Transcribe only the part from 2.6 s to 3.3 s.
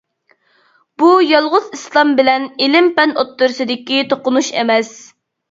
ئىلىم-پەن